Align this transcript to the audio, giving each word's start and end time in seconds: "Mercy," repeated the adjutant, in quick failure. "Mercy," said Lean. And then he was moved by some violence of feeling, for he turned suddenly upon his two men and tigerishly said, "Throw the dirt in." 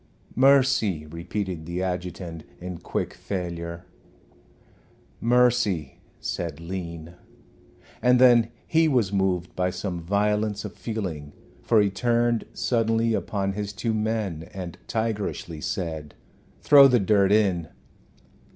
"Mercy," 0.35 1.05
repeated 1.05 1.67
the 1.67 1.83
adjutant, 1.83 2.43
in 2.59 2.79
quick 2.79 3.13
failure. 3.13 3.85
"Mercy," 5.19 5.99
said 6.19 6.59
Lean. 6.59 7.13
And 8.01 8.19
then 8.19 8.49
he 8.65 8.87
was 8.87 9.13
moved 9.13 9.55
by 9.55 9.69
some 9.69 10.01
violence 10.01 10.65
of 10.65 10.73
feeling, 10.73 11.33
for 11.61 11.79
he 11.79 11.91
turned 11.91 12.45
suddenly 12.51 13.13
upon 13.13 13.53
his 13.53 13.73
two 13.73 13.93
men 13.93 14.49
and 14.51 14.79
tigerishly 14.87 15.61
said, 15.61 16.15
"Throw 16.63 16.87
the 16.87 16.99
dirt 16.99 17.31
in." 17.31 17.67